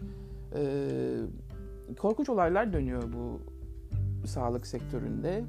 [0.56, 1.18] Ee,
[1.98, 3.40] korkunç olaylar dönüyor bu
[4.28, 5.44] sağlık sektöründe.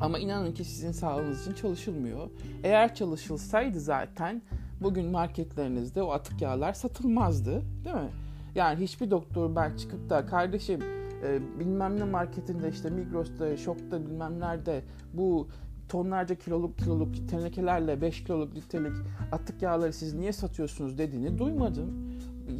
[0.00, 2.30] Ama inanın ki sizin sağlığınız için çalışılmıyor.
[2.62, 4.42] Eğer çalışılsaydı zaten
[4.80, 8.10] bugün marketlerinizde o atık yağlar satılmazdı, değil mi?
[8.54, 10.80] Yani hiçbir doktor ben çıkıp da kardeşim
[11.24, 15.48] e, bilmem ne marketinde işte Migros'ta, Şok'ta bilmem nerede bu
[15.94, 18.92] tonlarca kiloluk kiloluk tenekelerle 5 kiloluk litrelik
[19.32, 22.14] atık yağları siz niye satıyorsunuz dediğini duymadım.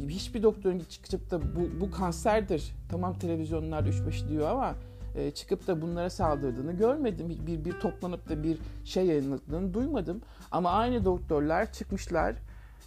[0.09, 2.75] Hiçbir doktorun çıkıp da bu, bu kanserdir.
[2.89, 4.75] Tamam televizyonlar 3-5 diyor ama
[5.15, 7.29] e, çıkıp da bunlara saldırdığını görmedim.
[7.47, 10.21] Bir, bir toplanıp da bir şey yayınladığını duymadım.
[10.51, 12.35] Ama aynı doktorlar çıkmışlar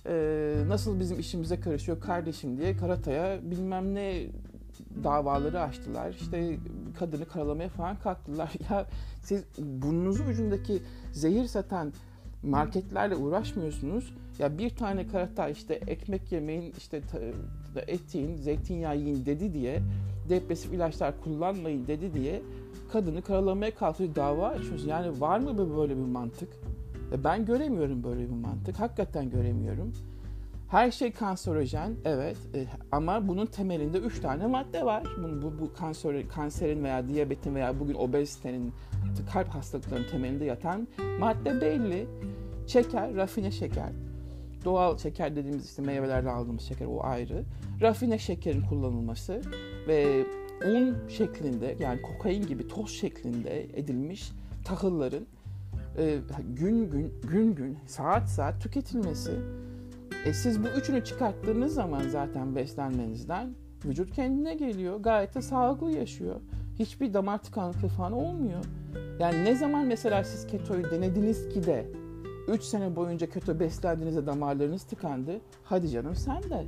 [0.06, 4.26] e, nasıl bizim işimize karışıyor kardeşim diye Karatay'a bilmem ne
[5.04, 6.10] davaları açtılar.
[6.20, 6.58] İşte
[6.98, 8.52] kadını karalamaya falan kalktılar.
[8.70, 8.86] Ya
[9.22, 11.92] siz burnunuzu ucundaki zehir satan
[12.42, 14.14] marketlerle uğraşmıyorsunuz.
[14.38, 17.02] Ya bir tane karata işte ekmek yemeyin, işte
[17.86, 19.82] et yiyin, zeytinyağı yiyin dedi diye,
[20.28, 22.42] depresif ilaçlar kullanmayın dedi diye
[22.92, 24.86] kadını karalamaya kalkıyor, dava açıyorsunuz.
[24.86, 26.48] Yani var mı böyle bir mantık?
[27.24, 28.80] Ben göremiyorum böyle bir mantık.
[28.80, 29.92] Hakikaten göremiyorum.
[30.70, 35.04] Her şey kanserojen, evet e, ama bunun temelinde üç tane madde var.
[35.18, 38.72] Bu, bu, bu kanser, kanserin veya diyabetin veya bugün obezitenin,
[39.32, 40.88] kalp hastalıklarının temelinde yatan
[41.20, 42.06] madde belli.
[42.66, 43.92] Şeker, rafine şeker.
[44.64, 47.44] Doğal şeker dediğimiz işte meyvelerden aldığımız şeker o ayrı.
[47.80, 49.42] Rafine şekerin kullanılması
[49.88, 50.24] ve
[50.66, 54.32] un şeklinde yani kokain gibi toz şeklinde edilmiş
[54.64, 55.26] tahılların
[55.98, 56.18] e,
[56.54, 59.32] gün gün gün gün saat saat tüketilmesi
[60.24, 63.54] e siz bu üçünü çıkarttığınız zaman zaten beslenmenizden
[63.84, 64.96] vücut kendine geliyor.
[64.96, 66.40] Gayet de sağlıklı yaşıyor.
[66.78, 68.64] Hiçbir damar tıkanıklığı falan olmuyor.
[69.18, 71.86] Yani ne zaman mesela siz ketoyu denediniz ki de
[72.48, 75.40] 3 sene boyunca keto beslendiğinizde damarlarınız tıkandı.
[75.64, 76.64] Hadi canım sen de.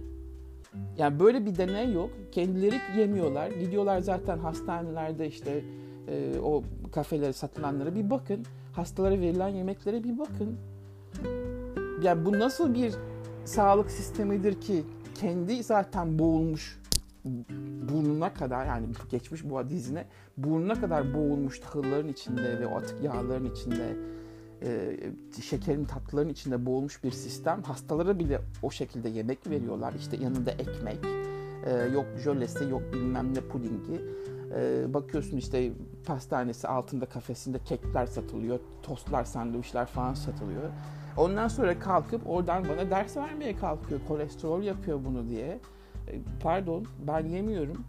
[0.99, 2.11] Yani böyle bir deney yok.
[2.33, 3.51] Kendileri yemiyorlar.
[3.51, 5.65] Gidiyorlar zaten hastanelerde işte
[6.09, 8.45] e, o kafelere satılanlara bir bakın.
[8.73, 10.57] Hastalara verilen yemeklere bir bakın.
[12.03, 12.95] Yani bu nasıl bir
[13.45, 16.81] sağlık sistemidir ki kendi zaten boğulmuş
[17.93, 23.45] burnuna kadar yani geçmiş bu dizine burnuna kadar boğulmuş tahılların içinde ve o atık yağların
[23.45, 23.97] içinde
[24.63, 24.97] e,
[25.43, 27.63] şekerin tatlıların içinde boğulmuş bir sistem.
[27.63, 29.95] Hastalara bile o şekilde yemek veriyorlar.
[29.99, 30.99] İşte yanında ekmek,
[31.67, 34.01] e, yok jölesi, yok bilmem ne pudingi.
[34.57, 35.73] E, bakıyorsun işte
[36.07, 40.71] pastanesi altında kafesinde kekler satılıyor, tostlar, sandviçler falan satılıyor.
[41.17, 44.01] Ondan sonra kalkıp oradan bana ders vermeye kalkıyor.
[44.09, 45.61] Kolesterol yapıyor bunu diye.
[46.09, 47.85] E, pardon ben yemiyorum.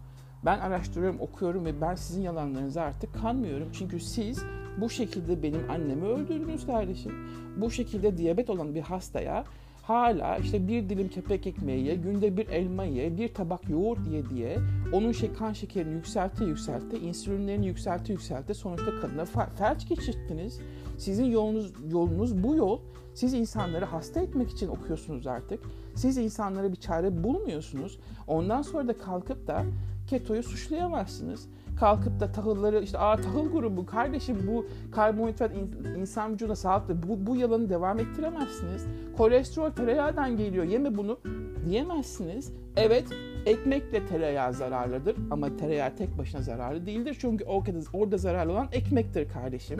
[0.46, 3.68] Ben araştırıyorum, okuyorum ve ben sizin yalanlarınıza artık kanmıyorum.
[3.74, 4.44] Çünkü siz
[4.78, 7.12] bu şekilde benim annemi öldürdünüz kardeşim.
[7.58, 9.44] Bu şekilde diyabet olan bir hastaya
[9.82, 14.30] hala işte bir dilim kepek ekmeği ye, günde bir elma ye, bir tabak yoğurt ye
[14.30, 14.58] diye
[14.94, 20.60] onun şey kan şekerini yükselte yükselte, insülinlerini yükselte yükselte sonuçta kadına felç geçirttiniz.
[20.98, 22.80] Sizin yolunuz, yolunuz bu yol.
[23.14, 25.60] Siz insanları hasta etmek için okuyorsunuz artık.
[25.96, 28.00] Siz insanlara bir çare bulmuyorsunuz.
[28.28, 29.64] Ondan sonra da kalkıp da
[30.08, 31.48] ketoyu suçlayamazsınız
[31.82, 35.52] kalkıp da tahılları işte aa tahıl grubu kardeşim bu karbonhidrat
[35.98, 38.86] insan vücuduna sağlıklı bu, bu yalanı devam ettiremezsiniz.
[39.18, 41.20] Kolesterol tereyağından geliyor yeme bunu
[41.66, 42.54] diyemezsiniz.
[42.76, 43.06] Evet
[43.46, 47.18] ekmekle tereyağı zararlıdır ama tereyağı tek başına zararlı değildir.
[47.20, 49.80] Çünkü orada, orada zararlı olan ekmektir kardeşim.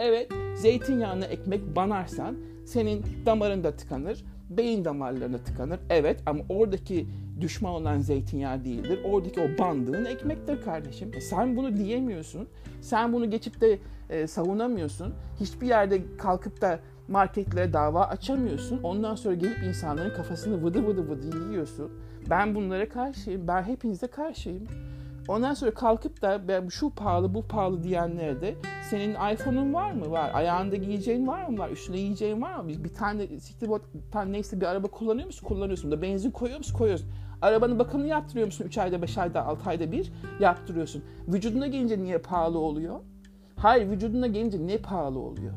[0.00, 2.36] Evet zeytinyağını ekmek banarsan
[2.66, 5.80] senin damarında tıkanır beyin damarlarına tıkanır.
[5.90, 7.06] Evet ama oradaki
[7.40, 9.00] düşman olan zeytinyağı değildir.
[9.04, 11.10] Oradaki o bandığın ekmektir kardeşim.
[11.14, 12.48] E sen bunu diyemiyorsun.
[12.80, 13.78] Sen bunu geçip de
[14.10, 15.14] e, savunamıyorsun.
[15.40, 18.80] Hiçbir yerde kalkıp da marketlere dava açamıyorsun.
[18.82, 21.90] Ondan sonra gelip insanların kafasını vıdı vıdı vıdı yiyorsun.
[22.30, 23.48] Ben bunlara karşıyım.
[23.48, 24.66] Ben hepinize karşıyım.
[25.28, 28.54] Ondan sonra kalkıp da şu pahalı bu pahalı diyenlere de
[28.90, 30.10] senin iPhone'un var mı?
[30.10, 30.30] Var.
[30.34, 31.58] Ayağında giyeceğin var mı?
[31.58, 31.70] Var.
[31.70, 32.68] Üstüne yiyeceğin var mı?
[32.68, 33.70] Bir, bir tane siktir
[34.12, 35.46] tane neyse bir araba kullanıyor musun?
[35.46, 35.90] Kullanıyorsun.
[35.90, 36.78] Da benzin koyuyor musun?
[36.78, 37.08] Koyuyorsun.
[37.42, 38.64] Arabanın bakımını yaptırıyor musun?
[38.64, 41.04] 3 ayda, 5 ayda, 6 ayda bir yaptırıyorsun.
[41.28, 43.00] Vücuduna gelince niye pahalı oluyor?
[43.56, 45.52] Hayır vücuduna gelince ne pahalı oluyor?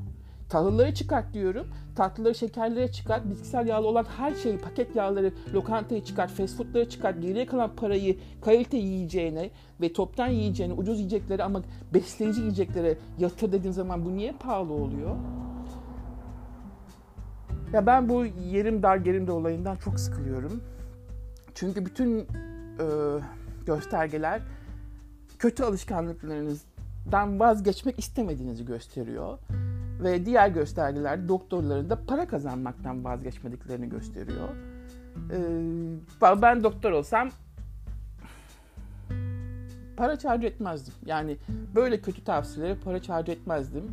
[0.54, 1.68] Tahılları çıkart diyorum.
[1.96, 3.26] Tatlıları, şekerleri çıkart.
[3.30, 7.22] Bitkisel yağlı olan her şeyi, paket yağları, lokantayı çıkart, fast foodları çıkart.
[7.22, 9.50] Geriye kalan parayı kalite yiyeceğine
[9.82, 11.62] ve toptan yiyeceğine, ucuz yiyecekleri ama
[11.94, 15.16] besleyici yiyeceklere yatır dediğin zaman bu niye pahalı oluyor?
[17.74, 20.64] Ya ben bu yerim dar gerim de olayından çok sıkılıyorum.
[21.56, 22.26] Çünkü bütün e,
[23.66, 24.42] göstergeler
[25.40, 29.40] kötü alışkanlıklarınızdan vazgeçmek istemediğinizi gösteriyor.
[30.00, 34.50] Ve diğer göstergeler doktorların da para kazanmaktan vazgeçmediklerini gösteriyor.
[35.32, 37.30] Ee, ben doktor olsam
[39.98, 40.94] para charge etmezdim.
[41.06, 41.38] Yani
[41.76, 43.84] böyle kötü tavsiyelere para charge etmezdim.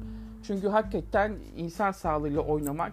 [0.43, 2.93] Çünkü hakikaten insan sağlığıyla oynamak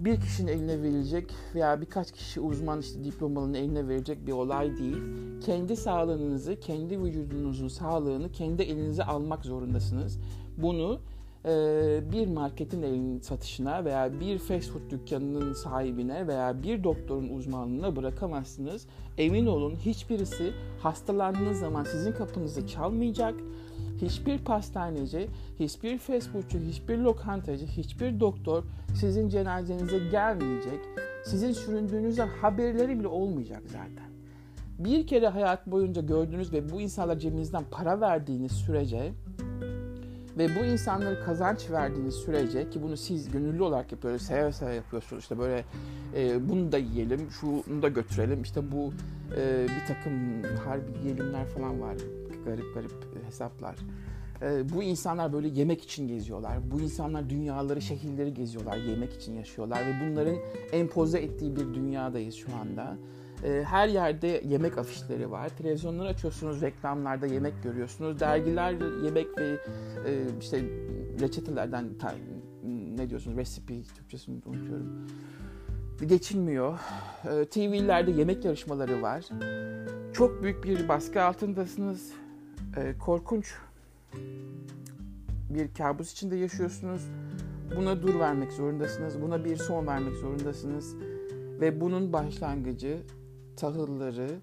[0.00, 4.96] bir kişinin eline verilecek veya birkaç kişi uzman işte diplomalının eline verecek bir olay değil.
[5.44, 10.18] Kendi sağlığınızı, kendi vücudunuzun sağlığını kendi elinize almak zorundasınız.
[10.56, 11.00] Bunu
[12.12, 18.86] bir marketin elinin satışına veya bir fast food dükkanının sahibine veya bir doktorun uzmanlığına bırakamazsınız.
[19.18, 23.34] Emin olun hiçbirisi hastalandığınız zaman sizin kapınızı çalmayacak.
[24.02, 25.28] Hiçbir pastaneci,
[25.60, 30.80] hiçbir fast foodçu, hiçbir lokantacı, hiçbir doktor sizin cenazenize gelmeyecek.
[31.24, 34.14] Sizin süründüğünüzden haberleri bile olmayacak zaten.
[34.78, 39.12] Bir kere hayat boyunca gördüğünüz ve bu insanlar cebinizden para verdiğiniz sürece
[40.38, 45.22] ve bu insanları kazanç verdiğiniz sürece ki bunu siz gönüllü olarak yapıyorsunuz, seve seve yapıyorsunuz.
[45.22, 45.64] İşte böyle
[46.16, 48.42] e, bunu da yiyelim, şunu da götürelim.
[48.42, 48.92] İşte bu
[49.36, 51.96] e, bir takım harbi yiyelimler falan var.
[52.44, 52.92] Garip garip
[53.26, 53.76] hesaplar.
[54.42, 56.58] E, bu insanlar böyle yemek için geziyorlar.
[56.70, 60.36] Bu insanlar dünyaları, şehirleri geziyorlar, yemek için yaşıyorlar ve bunların
[60.72, 62.96] empoze ettiği bir dünyadayız şu anda.
[63.44, 65.48] Ee, her yerde yemek afişleri var.
[65.48, 68.20] Televizyonları açıyorsunuz, reklamlarda yemek görüyorsunuz.
[68.20, 68.72] Dergiler
[69.04, 69.58] yemek ve
[70.06, 70.60] e, işte
[71.20, 71.84] reçetelerden
[72.96, 73.36] ne diyorsunuz?
[73.36, 75.08] Recipe Türkçesini unutuyorum.
[76.06, 76.78] Geçilmiyor.
[77.24, 79.24] Ee, TV'lerde yemek yarışmaları var.
[80.12, 82.12] Çok büyük bir baskı altındasınız.
[82.76, 83.54] Ee, korkunç
[85.50, 87.02] bir kabus içinde yaşıyorsunuz.
[87.76, 89.22] Buna dur vermek zorundasınız.
[89.22, 90.96] Buna bir son vermek zorundasınız.
[91.60, 92.98] Ve bunun başlangıcı
[93.56, 94.40] tahılları,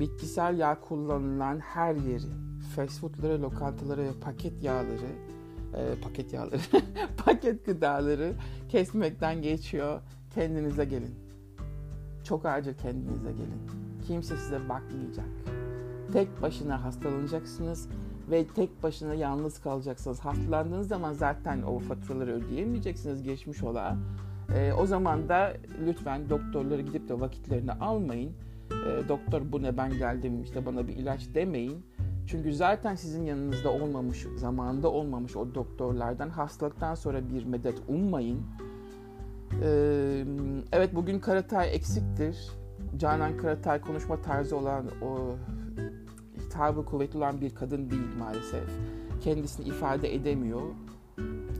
[0.00, 2.26] bitkisel yağ kullanılan her yeri,
[2.76, 5.10] fast foodları, lokantaları ve paket yağları,
[5.74, 6.60] e, paket yağları,
[7.24, 8.32] paket gıdaları
[8.68, 10.00] kesmekten geçiyor.
[10.34, 11.14] Kendinize gelin.
[12.24, 13.60] çok acil kendinize gelin.
[14.06, 15.26] Kimse size bakmayacak.
[16.12, 17.88] Tek başına hastalanacaksınız
[18.30, 20.20] ve tek başına yalnız kalacaksınız.
[20.20, 23.96] Hastalandığınız zaman zaten o faturaları ödeyemeyeceksiniz geçmiş ola.
[24.56, 25.52] E, o zaman da
[25.86, 28.32] lütfen doktorlara gidip de vakitlerini almayın.
[28.70, 31.84] E, doktor bu ne ben geldim işte bana bir ilaç demeyin.
[32.26, 38.42] Çünkü zaten sizin yanınızda olmamış, zamanında olmamış o doktorlardan hastalıktan sonra bir medet ummayın.
[39.62, 40.24] Ee,
[40.72, 42.50] evet bugün Karatay eksiktir.
[42.96, 45.36] Canan Karatay konuşma tarzı olan o
[46.40, 48.68] hitabı kuvvetli olan bir kadın değil maalesef.
[49.20, 50.62] Kendisini ifade edemiyor.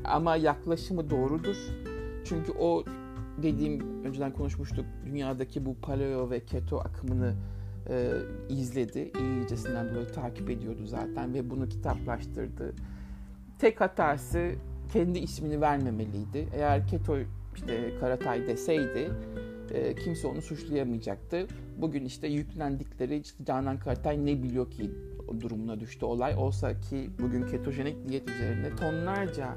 [0.04, 1.56] Ama yaklaşımı doğrudur.
[2.24, 2.84] Çünkü o
[3.42, 7.34] dediğim önceden konuşmuştuk dünyadaki bu paleo ve keto akımını
[7.88, 8.12] e,
[8.48, 9.12] izledi.
[9.20, 12.74] İyicesinden dolayı takip ediyordu zaten ve bunu kitaplaştırdı.
[13.58, 14.50] Tek hatası
[14.92, 16.48] kendi ismini vermemeliydi.
[16.54, 17.16] Eğer keto
[17.54, 19.10] işte Karatay deseydi
[19.70, 21.46] e, kimse onu suçlayamayacaktı.
[21.78, 24.90] Bugün işte yüklendikleri işte Canan Karatay ne biliyor ki
[25.40, 26.34] durumuna düştü olay.
[26.36, 29.56] Olsa ki bugün ketojenik diyet üzerine tonlarca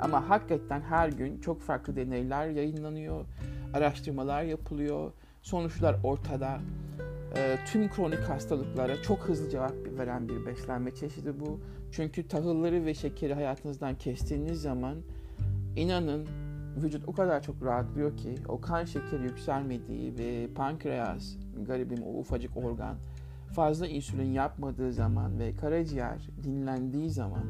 [0.00, 3.24] ama hakikaten her gün çok farklı deneyler yayınlanıyor.
[3.74, 5.12] Araştırmalar yapılıyor.
[5.42, 6.60] Sonuçlar ortada.
[7.36, 11.60] E, tüm kronik hastalıklara çok hızlı cevap veren bir beslenme çeşidi bu.
[11.92, 14.96] Çünkü tahılları ve şekeri hayatınızdan kestiğiniz zaman
[15.76, 16.26] inanın
[16.76, 22.56] vücut o kadar çok rahatlıyor ki o kan şekeri yükselmediği ve pankreas garibim o ufacık
[22.56, 22.96] organ
[23.52, 27.44] fazla insülin yapmadığı zaman ve karaciğer dinlendiği zaman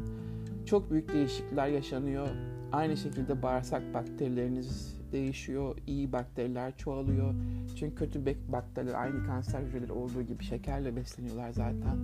[0.66, 2.28] çok büyük değişiklikler yaşanıyor.
[2.72, 7.34] Aynı şekilde bağırsak bakterileriniz değişiyor, iyi bakteriler çoğalıyor.
[7.78, 11.96] Çünkü kötü bakteriler aynı kanser hücreleri olduğu gibi şekerle besleniyorlar zaten.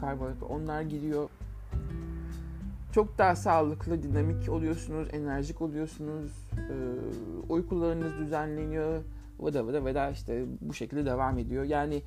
[0.00, 1.28] Karbonhidrat onlar giriyor.
[2.92, 6.30] Çok daha sağlıklı, dinamik oluyorsunuz, enerjik oluyorsunuz.
[6.52, 6.74] E,
[7.48, 9.02] uykularınız düzenleniyor.
[9.38, 11.64] Vada vada vada işte bu şekilde devam ediyor.
[11.64, 12.02] Yani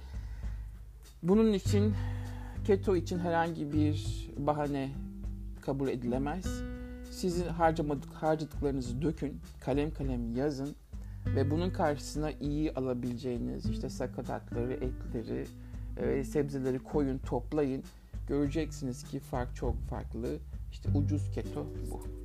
[1.24, 1.94] bunun için
[2.64, 4.90] keto için herhangi bir bahane
[5.62, 6.46] kabul edilemez.
[7.12, 10.76] Sizin harcamadık, harcadıklarınızı dökün, kalem kalem yazın
[11.26, 15.46] ve bunun karşısına iyi alabileceğiniz işte sakatatları, etleri,
[15.98, 17.84] e, sebzeleri koyun, toplayın.
[18.28, 20.38] Göreceksiniz ki fark çok farklı.
[20.72, 22.19] İşte ucuz keto bu.